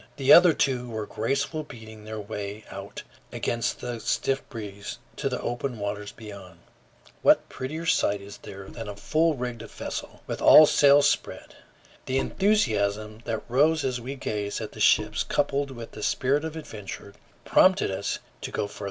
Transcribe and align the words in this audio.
The 0.17 0.33
other 0.33 0.51
two 0.51 0.89
were 0.89 1.05
gracefully 1.05 1.61
beating 1.67 2.05
their 2.05 2.19
way 2.19 2.65
out 2.71 3.03
against 3.31 3.81
the 3.81 3.99
stiff 3.99 4.41
breeze 4.49 4.97
to 5.17 5.29
the 5.29 5.39
open 5.39 5.77
waters 5.77 6.11
beyond. 6.11 6.57
What 7.21 7.47
prettier 7.49 7.85
sight 7.85 8.19
is 8.19 8.39
there 8.39 8.67
than 8.67 8.89
a 8.89 8.95
full 8.95 9.35
rigged 9.35 9.61
vessel 9.61 10.23
with 10.25 10.41
all 10.41 10.65
sails 10.65 11.07
spread! 11.07 11.55
The 12.07 12.17
enthusiasm 12.17 13.19
that 13.25 13.47
rose 13.47 13.83
as 13.83 14.01
we 14.01 14.15
gazed 14.15 14.59
at 14.59 14.71
the 14.71 14.79
ships, 14.79 15.21
coupled 15.23 15.69
with 15.69 15.95
a 15.95 16.01
spirit 16.01 16.45
of 16.45 16.55
adventure, 16.55 17.13
prompted 17.45 17.91
us 17.91 18.17
to 18.41 18.49
go 18.49 18.65
farther. 18.65 18.79